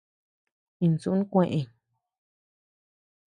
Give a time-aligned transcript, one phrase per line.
[0.85, 1.63] Insú kúën.